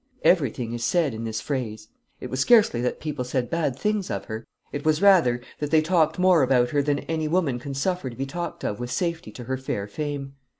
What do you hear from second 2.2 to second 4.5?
was scarcely that people said bad things of her;